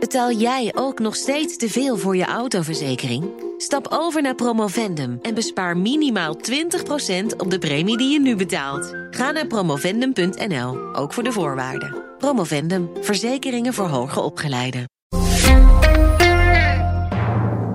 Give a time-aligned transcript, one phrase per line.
[0.00, 3.24] Betaal jij ook nog steeds te veel voor je autoverzekering?
[3.56, 6.40] Stap over naar Promovendum en bespaar minimaal 20%
[7.36, 8.94] op de premie die je nu betaalt.
[9.10, 11.96] Ga naar promovendum.nl, ook voor de voorwaarden.
[12.18, 14.84] Promovendum, verzekeringen voor hoger opgeleiden.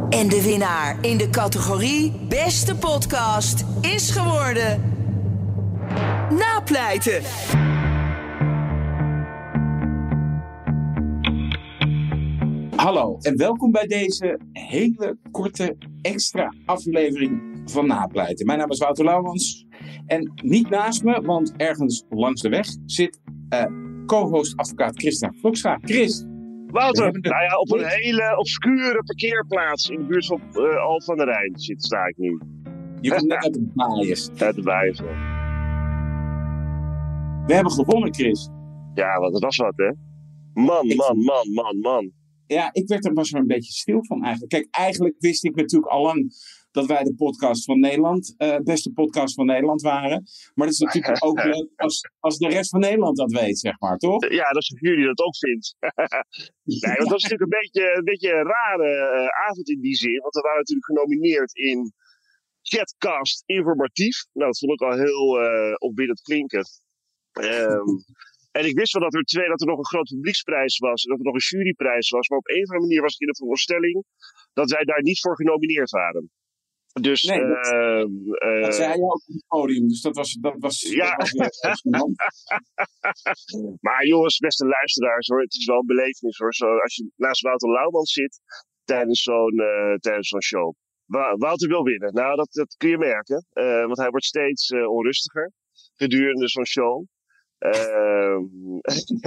[0.09, 4.93] En de winnaar in de categorie Beste Podcast is geworden.
[6.29, 7.21] Napleiten.
[12.83, 18.45] Hallo en welkom bij deze hele korte extra aflevering van Napleiten.
[18.45, 19.65] Mijn naam is Wouter Lauwans
[20.05, 23.65] en niet naast me, want ergens langs de weg zit uh,
[24.05, 25.77] co-host advocaat Christian Vlokstra.
[25.81, 26.25] Chris.
[26.67, 31.17] Wouter, nou ja, op een hele obscure parkeerplaats in de buurt van uh, Al van
[31.17, 32.39] der Rijn zit, sta ik nu.
[33.01, 34.29] Je komt net uit de bias.
[34.37, 34.99] Uit de bias,
[37.45, 38.49] We hebben gewonnen, Chris.
[38.93, 39.91] Ja, wat, was wat, hè?
[40.53, 42.11] Man, man, man, man, man
[42.47, 44.51] ja, ik werd er maar een beetje stil van eigenlijk.
[44.51, 46.33] Kijk, eigenlijk wist ik natuurlijk al lang
[46.71, 50.23] dat wij de podcast van Nederland, uh, beste podcast van Nederland waren.
[50.53, 53.79] Maar het is natuurlijk ook leuk als, als de rest van Nederland dat weet, zeg
[53.79, 54.31] maar, toch?
[54.31, 55.75] Ja, dat is jullie dat ook vindt.
[56.83, 59.95] nee, want dat is natuurlijk een beetje een, beetje een rare uh, avond in die
[59.95, 60.19] zin.
[60.21, 61.93] Want we waren natuurlijk genomineerd in
[62.61, 64.25] Chatcast Informatief.
[64.33, 66.65] Nou, dat vond ik al heel uh, opwindend klinken.
[67.31, 68.03] Um,
[68.57, 71.03] En ik wist wel dat er, twee, dat er nog een grote publieksprijs was.
[71.03, 72.27] En dat er nog een juryprijs was.
[72.27, 74.03] Maar op een of andere manier was ik in de veronderstelling
[74.53, 76.31] dat wij daar niet voor genomineerd waren.
[77.01, 79.87] Dus, nee, dat, uh, dat zei je ook op het podium.
[79.87, 80.33] Dus dat was.
[80.33, 81.17] Dat was ja.
[83.87, 85.41] maar jongens, beste luisteraars hoor.
[85.41, 86.53] Het is wel een belevenis hoor.
[86.53, 88.39] Zo, als je naast Wouter Lauwman zit
[88.83, 90.73] tijdens zo'n uh, tijdens zo'n show.
[91.37, 92.13] Wouter wil winnen.
[92.13, 93.45] Nou, dat, dat kun je merken.
[93.53, 95.51] Uh, want hij wordt steeds onrustiger
[95.93, 97.05] gedurende zo'n show.
[97.63, 98.45] Ehm,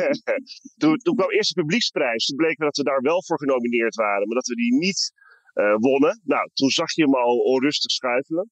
[0.80, 2.26] toen, toen, kwam eerst de publieksprijs.
[2.26, 5.12] Toen bleek dat we daar wel voor genomineerd waren, maar dat we die niet
[5.54, 6.20] uh, wonnen.
[6.24, 8.50] Nou, toen zag je hem al onrustig schuifelen.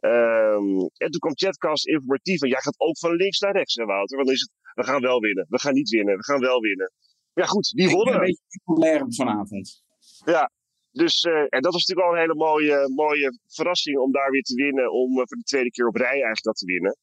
[0.00, 2.42] Um, en toen kwam Chatcast informatief.
[2.42, 4.16] En jij gaat ook van links naar rechts, hè, Wouter?
[4.16, 5.46] Want dan is het, we gaan wel winnen.
[5.48, 6.16] We gaan niet winnen.
[6.16, 6.92] We gaan wel winnen.
[7.32, 8.14] Ja, goed, die Ik wonnen.
[8.14, 9.82] een beetje populair vanavond.
[10.24, 10.50] Ja,
[10.90, 14.42] dus, uh, en dat was natuurlijk al een hele mooie, mooie verrassing om daar weer
[14.42, 14.92] te winnen.
[14.92, 16.96] Om uh, voor de tweede keer op rij eigenlijk dat te winnen.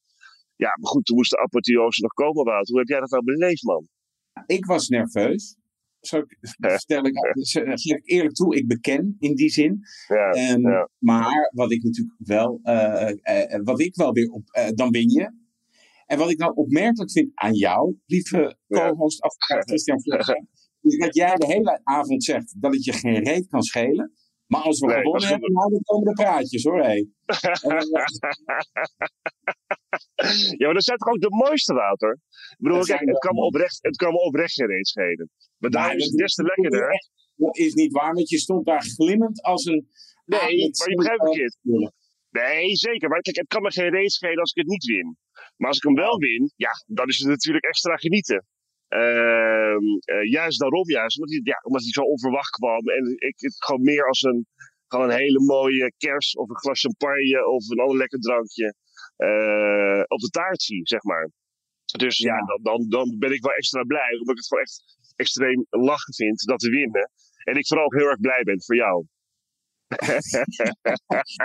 [0.58, 2.68] Ja, maar goed, toen moest de apotheose nog komen, Wout.
[2.68, 3.88] Hoe heb jij dat nou beleefd, man?
[4.46, 5.56] Ik was nerveus.
[6.00, 6.24] Zo
[6.60, 9.80] stel ik, geef ik eerlijk toe, ik beken in die zin.
[10.08, 10.90] Ja, um, ja.
[10.98, 15.10] Maar wat ik natuurlijk wel, uh, uh, wat ik wel weer op, uh, dan win
[15.10, 15.32] je.
[16.06, 19.60] En wat ik nou opmerkelijk vind aan jou, lieve co-host ja.
[19.60, 20.46] Christian Vlugger,
[20.82, 24.12] is dat jij de hele avond zegt dat het je geen reet kan schelen.
[24.48, 26.82] Maar als we Nee, gewonnen hebben, dan komen de praatjes hoor.
[26.84, 26.96] Hé.
[30.58, 32.12] ja, maar dat zijn toch ook de mooiste, Wouter?
[32.12, 35.30] Ik bedoel, kijk, het kan me oprecht, het kan me oprecht geen reet schelen.
[35.58, 36.90] Maar daarom is het des te lekkerder.
[37.36, 39.88] Dat is niet waar, want je stond daar glimmend als een.
[40.26, 41.58] Nee, maar je begrijpt verkeerd.
[42.30, 43.10] Nee, zeker.
[43.10, 45.18] Maar kijk, het kan me geen reet schelen als ik het niet win.
[45.56, 48.46] Maar als ik hem wel win, ja, dan is het natuurlijk extra genieten.
[48.88, 52.88] Ehm, eh, juist daarom, juist, omdat hij, ja, omdat hij zo onverwacht kwam.
[52.88, 54.48] En ik het gewoon meer als een,
[54.88, 58.74] gewoon een hele mooie kers of een glas champagne of een ander lekker drankje
[59.16, 61.30] eh, op de taart zie, zeg maar.
[61.98, 62.46] Dus ja, Ja.
[62.46, 64.84] dan, dan, dan ben ik wel extra blij, omdat ik het gewoon echt
[65.16, 67.12] extreem lachen vind dat we winnen.
[67.44, 69.06] En ik vooral ook heel erg blij ben voor jou.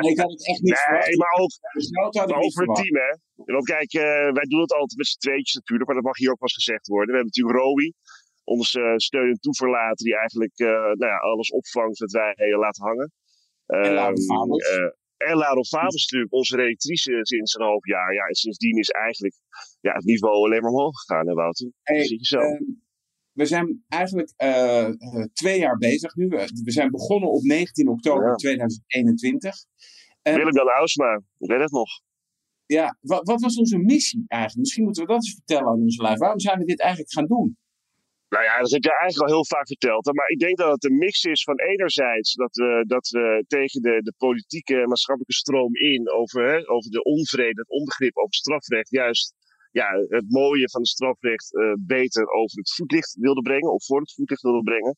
[0.00, 0.86] Nee, ik had het echt niet.
[0.90, 3.12] Nee, maar ook, ik maar niet over het team, hè.
[3.44, 6.30] Want kijk, eh, wij doen het altijd met z'n tweetjes natuurlijk, maar dat mag hier
[6.30, 7.10] ook wel eens gezegd worden.
[7.14, 7.94] We hebben natuurlijk Rowie,
[8.44, 12.84] onze eh, steun en toeverlater, die eigenlijk eh, nou ja, alles opvangt wat wij laten
[12.84, 13.12] hangen.
[13.66, 14.68] En Laura Ehm, Fabels.
[15.16, 18.14] en Fabels natuurlijk, onze redactrice sinds een half jaar.
[18.14, 19.34] Ja, en sindsdien is eigenlijk
[19.80, 21.70] ja, het niveau alleen maar omhoog gegaan, hè Wouter?
[21.82, 22.38] Hey, Dat zie je zo.
[22.38, 22.62] ehm,
[23.32, 24.32] we zijn eigenlijk
[25.32, 26.28] twee jaar bezig nu.
[26.28, 28.34] We zijn begonnen op 19 oktober Ja.
[28.34, 29.54] 2021.
[30.22, 31.88] En Willem Jan Ausma, ik weet het nog.
[32.72, 34.60] Ja, wat, wat was onze missie eigenlijk?
[34.60, 36.18] Misschien moeten we dat eens vertellen aan onze lijf.
[36.18, 37.56] Waarom zijn we dit eigenlijk gaan doen?
[38.28, 40.14] Nou ja, dat heb jij eigenlijk al heel vaak verteld.
[40.14, 43.82] Maar ik denk dat het een mix is van enerzijds dat we, dat we tegen
[43.82, 48.90] de, de politieke maatschappelijke stroom in over, hè, over de onvrede, het onbegrip over strafrecht,
[48.90, 49.34] juist
[49.70, 54.00] ja, het mooie van het strafrecht eh, beter over het voetlicht wilde brengen, of voor
[54.00, 54.96] het voetlicht wilde brengen.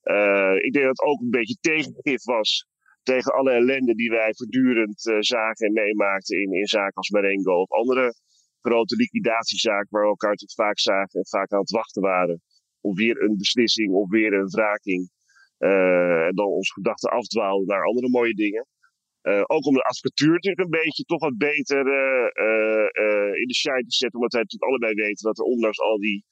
[0.00, 2.66] Eh, ik denk dat het ook een beetje tegengif was
[3.04, 7.60] tegen alle ellende die wij voortdurend eh, zagen en meemaakten in, in zaken als Marengo
[7.60, 8.14] of andere
[8.60, 12.42] grote liquidatiezaken waar we elkaar natuurlijk vaak zagen en vaak aan het wachten waren
[12.80, 15.10] of weer een beslissing of weer een wraking.
[15.58, 18.66] Eh, en dan onze gedachten afdwaalden naar andere mooie dingen.
[19.20, 21.78] Eh, ook om de advocatuur natuurlijk een beetje toch wat beter
[23.42, 24.18] in de shine te zetten.
[24.18, 26.24] Omdat wij natuurlijk allebei weten dat er ondanks al die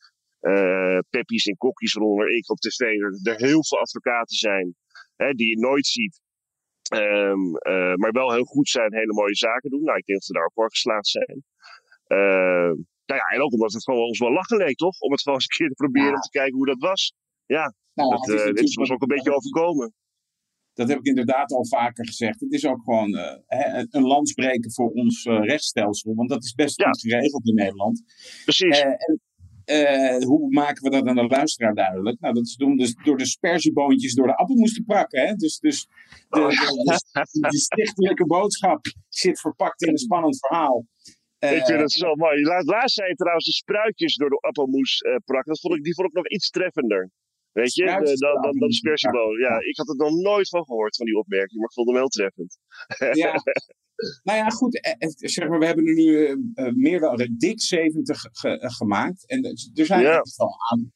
[1.10, 4.74] peppies en kokkies, waaronder ik op tv, er, er heel veel advocaten zijn
[5.16, 6.21] hè, die je nooit ziet.
[6.94, 9.82] Um, uh, maar wel heel goed zijn, hele mooie zaken doen.
[9.82, 11.44] Nou, ik denk dat ze daar ook voor geslaagd zijn.
[12.08, 12.72] Uh,
[13.06, 15.00] nou ja, en ook omdat het gewoon ons wel lachen leek, toch?
[15.00, 16.14] Om het gewoon eens een keer te proberen ja.
[16.14, 17.12] om te kijken hoe dat was.
[17.46, 19.94] Ja, nou, dat, uh, dit is ons ook een beetje overkomen.
[20.72, 22.40] Dat heb ik inderdaad al vaker gezegd.
[22.40, 23.16] Het is ook gewoon
[23.46, 26.14] hè, een landsbreken voor ons rechtsstelsel.
[26.14, 26.86] Want dat is best ja.
[26.86, 28.02] goed geregeld in Nederland.
[28.44, 28.80] Precies.
[28.80, 29.20] En,
[30.26, 32.20] hoe maken we dat aan de luisteraar duidelijk?
[32.20, 35.26] Nou, dat is doen dus door de sperzieboontjes door de appel moesten prakken.
[35.26, 35.34] Hè?
[35.34, 35.86] Dus, dus
[36.28, 40.86] de, de, de, de stichtelijke boodschap zit verpakt in een spannend verhaal.
[41.38, 42.42] ik vind het zo mooi.
[42.42, 45.52] Laat, laatst zei je trouwens de spruitjes door de appelmoes uh, prakken.
[45.52, 47.10] Dat vond ik, die vond ik nog iets treffender.
[47.52, 49.38] Weet je, dan, dan, dan, dan de spersieboon.
[49.38, 51.96] Ja, ik had het nog nooit van gehoord van die opmerking, maar ik vond hem
[51.96, 52.58] heel treffend.
[53.12, 53.34] Ja.
[54.22, 54.96] nou ja, goed.
[55.16, 59.26] Zeg maar, we hebben er nu uh, meer dan dik 70 ge gemaakt.
[59.26, 59.44] En
[59.74, 60.92] er zijn echt wel aan.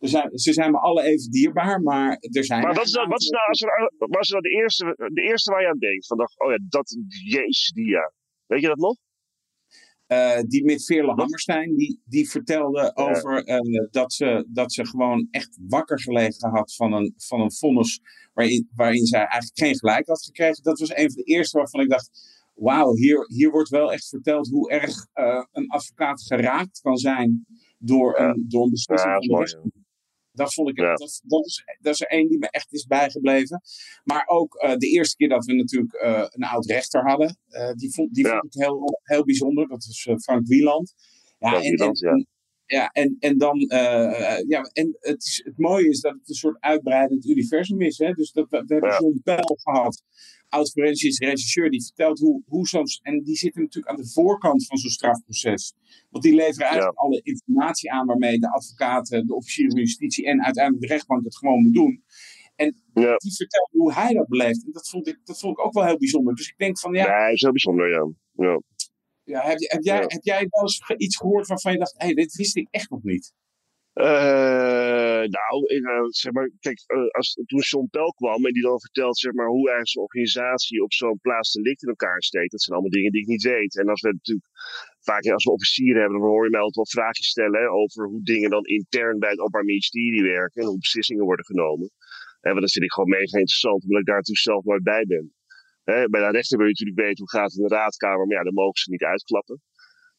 [0.00, 2.62] Er zijn, ze zijn me alle even dierbaar, maar er zijn.
[2.62, 5.22] Maar wat is, nou, wat is nou, als er, wat is nou de, eerste, de
[5.22, 6.06] eerste waar je aan denkt?
[6.06, 8.12] Van, oh ja, dat, jezus, die ja.
[8.46, 8.96] Weet je dat nog?
[10.08, 15.28] Uh, die met Veerle Hammerstein, die, die vertelde over uh, dat, ze, dat ze gewoon
[15.30, 18.00] echt wakker gelegen had van een, van een vonnis
[18.34, 20.62] waarin, waarin zij eigenlijk geen gelijk had gekregen.
[20.62, 24.08] Dat was een van de eerste waarvan ik dacht, wauw, hier, hier wordt wel echt
[24.08, 27.46] verteld hoe erg uh, een advocaat geraakt kan zijn
[27.78, 29.86] door een, door een beslissing ja, van de
[30.38, 30.94] dat vond ik, ja.
[30.94, 33.60] dat, dat, is, dat is er één die me echt is bijgebleven.
[34.04, 37.72] Maar ook uh, de eerste keer dat we natuurlijk uh, een oud rechter hadden, uh,
[37.72, 38.38] die, vond, die ja.
[38.38, 39.68] vond ik heel, heel bijzonder.
[39.68, 40.94] Dat is Frank Wieland.
[41.38, 42.24] Ja, Frank en, Wieland, en, ja.
[42.66, 43.58] Ja, en, en dan,
[44.48, 47.98] ja, en het, is, het mooie is dat het een soort uitbreidend universum is.
[47.98, 48.12] Hè?
[48.12, 48.90] Dus dat, we, we hebben.
[48.90, 50.02] John Pell gehad,
[50.48, 52.84] oud-forensisch regisseur, die vertelt hoe, hoe zo'n.
[53.02, 55.74] En die zitten natuurlijk aan de voorkant van zo'n strafproces.
[56.10, 57.04] Want die leveren eigenlijk ja.
[57.04, 61.36] alle informatie aan waarmee de advocaten, de officieren van justitie en uiteindelijk de rechtbank het
[61.36, 62.02] gewoon moet doen.
[62.56, 63.16] En ja.
[63.16, 64.64] die vertelt hoe hij dat beleeft.
[64.64, 66.34] En dat vond, ik, dat vond ik ook wel heel bijzonder.
[66.34, 67.06] Dus ik denk van ja.
[67.06, 68.12] Ja, hij is heel bijzonder, ja.
[68.32, 68.60] ja.
[69.24, 72.14] ja heb, heb, jij, heb jij wel eens iets gehoord waarvan je dacht: hé, hey,
[72.14, 73.32] dit wist ik echt nog niet?
[73.98, 79.18] Uh, nou, uh, zeg maar, kijk, uh, als, toen Pel kwam en die dan vertelt
[79.18, 82.76] zeg maar, hoe eigenlijk zo'n organisatie op zo'n plaats delict in elkaar steekt, dat zijn
[82.76, 83.78] allemaal dingen die ik niet weet.
[83.78, 84.48] En als we natuurlijk
[85.00, 88.22] vaak als we officieren hebben, dan hoor je mij altijd wel vragen stellen over hoe
[88.22, 91.90] dingen dan intern bij het Openbaar Ministerie werken en hoe beslissingen worden genomen.
[92.40, 95.04] En want dat vind ik gewoon mega interessant, omdat ik daar natuurlijk zelf nooit bij
[95.04, 95.34] ben.
[95.84, 98.36] Hè, bij de rechter wil je natuurlijk weten hoe gaat het in de raadkamer, maar
[98.36, 99.60] ja, dan mogen ze niet uitklappen.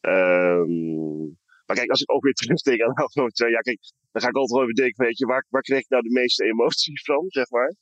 [0.01, 1.37] Um,
[1.69, 3.79] maar kijk, als ik ook weer terugdenk aan de afgelopen twee jaar, kijk,
[4.11, 6.19] dan ga ik altijd wel even denken, weet je, waar, waar kreeg ik nou de
[6.21, 7.73] meeste emotie van, zeg maar.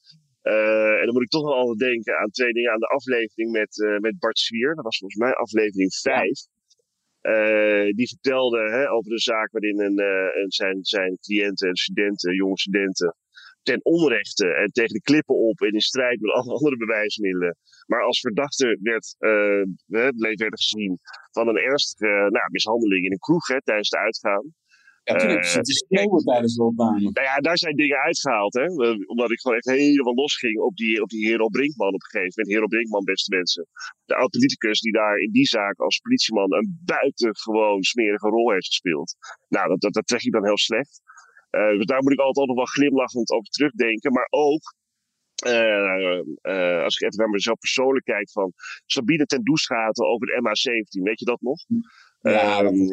[0.44, 2.72] Uh, en dan moet ik toch wel altijd denken aan twee dingen.
[2.72, 4.75] Aan de aflevering met, uh, met Bart Swier.
[4.75, 6.48] Dat was volgens mij aflevering 5.
[7.22, 10.00] Uh, die vertelde hè, over de zaak waarin een,
[10.42, 13.16] een zijn, zijn cliënten en studenten, jonge studenten,
[13.72, 17.58] ten onrechte en tegen de klippen op en in strijd met alle andere bewijsmiddelen.
[17.86, 21.00] Maar als verdachte werd, uh, bleef werden gezien
[21.31, 24.46] van een ernstige nou, mishandeling in een kroeg hè, tijdens de uitgaan.
[25.08, 27.00] Ja, toen heb je zitten schreeuwen tijdens de opname.
[27.00, 28.54] Nou ja, daar zijn dingen uitgehaald.
[28.54, 28.66] Hè?
[29.14, 32.34] Omdat ik gewoon echt helemaal losging op die, op die Hero Brinkman op een gegeven
[32.36, 32.54] moment.
[32.56, 33.68] Hero Brinkman, beste mensen.
[34.06, 39.16] De oud-politicus die daar in die zaak als politieman een buitengewoon smerige rol heeft gespeeld.
[39.48, 41.02] Nou, dat, dat, dat trek ik dan heel slecht.
[41.52, 44.12] Uh, dus daar moet ik altijd nog wel glimlachend over terugdenken.
[44.12, 44.76] Maar ook,
[45.46, 48.54] uh, uh, als ik even naar mezelf persoonlijk kijk, van
[48.86, 51.04] Sabine ten Doesgaten over de MH17.
[51.04, 51.60] Weet je dat nog?
[52.22, 52.88] Ja, um,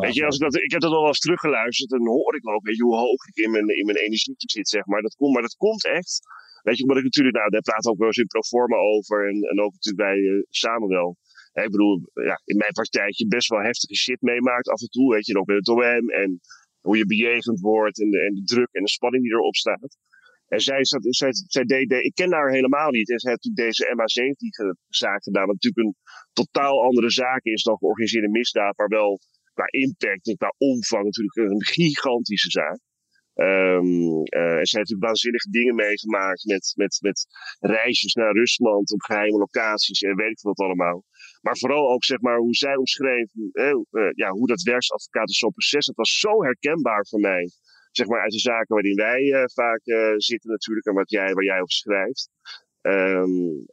[0.00, 2.36] weet je, als ik, dat, ik heb dat al wel eens teruggeluisterd en dan hoor
[2.36, 5.02] ik ook, weet je, hoe hoog ik in mijn, in mijn energie zit, zeg maar.
[5.02, 6.20] Dat komt, maar dat komt echt,
[6.62, 9.42] weet je, omdat ik natuurlijk, nou, daar praat ook wel eens in Proforma over en,
[9.42, 11.16] en ook natuurlijk bij Samuel.
[11.52, 15.26] Ik bedoel, ja, in mijn partijtje best wel heftige shit meemaakt af en toe, weet
[15.26, 16.40] je, en ook met het OM en
[16.86, 19.96] hoe je bejegend wordt en de, de druk en de spanning die erop staat.
[20.48, 23.10] En zij, zij, zij deed, ik ken haar helemaal niet.
[23.10, 25.96] En zij heeft natuurlijk deze MH17-zaak gedaan, wat natuurlijk een
[26.32, 29.18] totaal andere zaak is dan georganiseerde misdaad, maar wel
[29.52, 32.80] qua impact en qua omvang natuurlijk een gigantische zaak.
[33.34, 37.26] Um, uh, en zij heeft waanzinnige dingen meegemaakt met, met, met
[37.60, 41.04] reisjes naar Rusland op geheime locaties en weet ik wat allemaal.
[41.46, 45.28] Maar vooral ook zeg maar hoe zij omschreef, uh, ja, hoe dat werkt als advocaat
[45.28, 45.86] in zo'n proces.
[45.86, 47.50] Dat was zo herkenbaar voor mij.
[47.90, 49.80] Zeg maar uit de zaken waarin wij vaak
[50.16, 52.30] zitten natuurlijk en wat jij, waar jij over schrijft.
[52.80, 53.66] Um,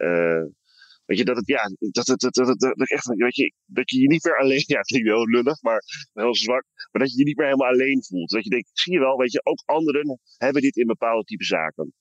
[1.06, 4.00] Weet je, dat het, ja, dat het, dat, dat, dat, echt, weet je, dat je
[4.00, 7.18] je niet meer alleen, ja, het klinkt heel lullig, maar heel zwak, maar dat je
[7.18, 8.30] je niet meer helemaal alleen voelt.
[8.30, 11.44] Dat je denkt, zie je wel, weet je, ook anderen hebben dit in bepaalde type
[11.44, 11.94] zaken.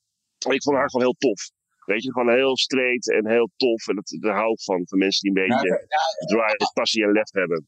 [0.47, 1.51] En ik vond haar gewoon heel tof.
[1.93, 3.89] Weet je, gewoon heel straight en heel tof.
[3.89, 7.05] En dat, daar hou ik van, van mensen die een beetje ja, ja, drive, passie
[7.05, 7.67] en lef hebben.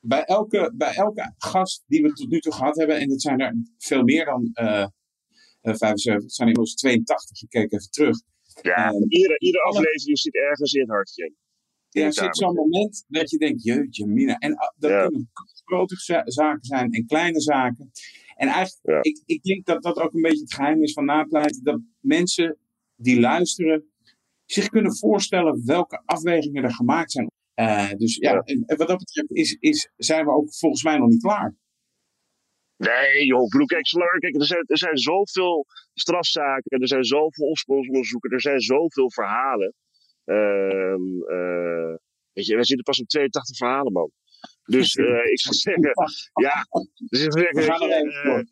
[0.00, 3.40] bij elke, bij elke gast die we tot nu toe gehad hebben, en dat zijn
[3.40, 4.86] er veel meer dan uh,
[5.62, 8.16] 75, het zijn inmiddels 82, gekeken even terug.
[8.62, 11.32] Ja, uh, iedere, iedere aflevering zit ergens in het hartje.
[11.88, 14.38] Ja, er zit zo'n moment dat je denkt, jeetje mina.
[14.38, 15.06] En uh, dat ja.
[15.06, 15.30] kunnen
[15.64, 17.90] grote zaken zijn en kleine zaken.
[18.36, 19.10] En eigenlijk, ja.
[19.10, 21.64] ik, ik denk dat dat ook een beetje het geheim is van napleiten.
[21.64, 22.58] Dat mensen
[23.02, 23.92] die luisteren
[24.44, 27.30] zich kunnen voorstellen welke afwegingen er gemaakt zijn.
[27.54, 28.40] Uh, dus ja.
[28.40, 31.54] En, en, wat dat betreft is, is, zijn we ook volgens mij nog niet klaar.
[32.76, 33.84] Nee, joh, bedoel, kijk,
[34.18, 39.74] kijk er, zijn, er zijn zoveel strafzaken, er zijn zoveel opsporingsonderzoeken, er zijn zoveel verhalen.
[40.24, 40.96] Uh,
[41.36, 41.94] uh,
[42.32, 44.10] weet je, wij zitten pas op 82 verhalen, man.
[44.62, 45.92] Dus uh, ik zou zeggen,
[46.32, 46.66] ja,
[47.08, 48.48] dus ik zeg, zeggen,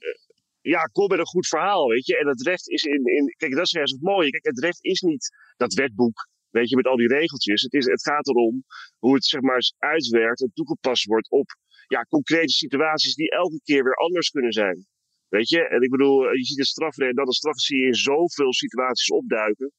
[0.61, 2.19] ja, kom met een goed verhaal, weet je.
[2.19, 4.31] En het recht is in, in kijk, dat is juist het mooie.
[4.31, 7.62] Kijk, het recht is niet dat wetboek, weet je, met al die regeltjes.
[7.62, 8.64] Het, is, het gaat erom
[8.99, 11.49] hoe het, zeg maar, uitwerkt en toegepast wordt op
[11.87, 14.87] ja, concrete situaties die elke keer weer anders kunnen zijn.
[15.29, 17.95] Weet je, en ik bedoel, je ziet het strafrecht, dat een straf zie je in
[17.95, 19.73] zoveel situaties opduiken.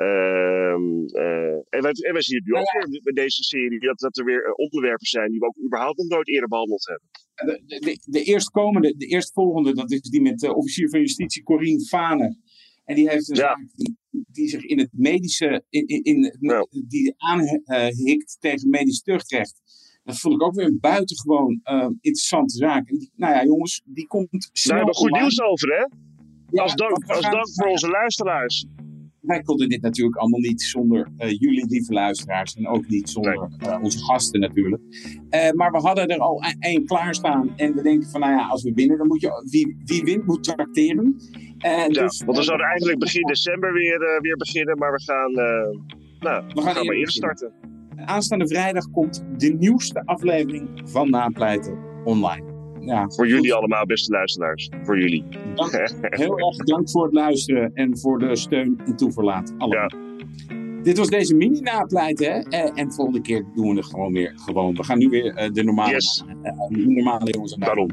[0.00, 3.98] Uh, uh, en, wij, en wij zien het nu ook weer met deze serie, dat,
[3.98, 7.08] dat er weer onderwerpen zijn die we ook überhaupt nog nooit eerder behandeld hebben.
[7.34, 11.80] De, de, de eerstkomende, de eerstvolgende, dat is die met de officier van justitie Corine
[11.80, 12.36] Fane.
[12.84, 13.42] En die heeft een ja.
[13.42, 16.66] zaak die, die, zich in het medische, in, in, in ja.
[16.88, 19.60] die aanhikt tegen medisch tuchtrecht.
[20.04, 22.88] Dat vond ik ook weer een buitengewoon uh, interessante zaak.
[22.88, 24.76] En die, nou ja, jongens, die komt snel.
[24.76, 25.86] Daar hebben we goed nieuws over, hè?
[26.50, 28.66] Ja, als dank, als dank voor onze luisteraars.
[29.20, 32.54] Wij konden dit natuurlijk allemaal niet zonder uh, jullie lieve luisteraars.
[32.54, 34.82] En ook niet zonder uh, onze gasten natuurlijk.
[35.30, 37.56] Uh, maar we hadden er al één klaarstaan.
[37.56, 39.46] En we denken van, nou ja, als we winnen, dan moet je...
[39.50, 41.16] Wie, wie wint, moet tracteren.
[41.58, 44.78] ja, dus, want we zouden eigenlijk begin december weer, weer beginnen.
[44.78, 47.52] Maar we gaan, nou, we gaan, gaan maar eerst starten.
[48.04, 52.49] Aanstaande vrijdag komt de nieuwste aflevering van Napleiten online.
[52.80, 54.70] Ja, voor jullie allemaal, beste luisteraars.
[54.82, 55.24] Voor jullie.
[55.54, 59.54] Dank, heel erg dank voor het luisteren en voor de steun en toeverlaat.
[59.58, 59.90] Allemaal.
[59.90, 60.08] Ja.
[60.82, 62.32] Dit was deze mini-napleiten.
[62.32, 62.38] Hè?
[62.38, 64.32] En, en volgende keer doen we het gewoon weer.
[64.36, 64.74] Gewoon.
[64.74, 66.24] We gaan nu weer uh, de normale, yes.
[66.42, 67.90] uh, de normale jongens aan Daarom.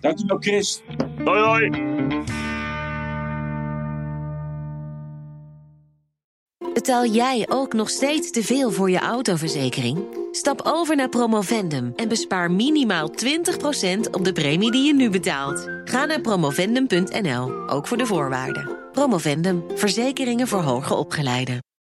[0.00, 0.82] Dankjewel, Chris.
[1.24, 1.70] Hoi, hoi.
[6.74, 10.25] Betaal jij ook nog steeds te veel voor je autoverzekering?
[10.36, 15.68] Stap over naar Promovendum en bespaar minimaal 20% op de premie die je nu betaalt.
[15.84, 18.78] Ga naar promovendum.nl, ook voor de voorwaarden.
[18.92, 21.66] Promovendum, verzekeringen voor hoger opgeleiden.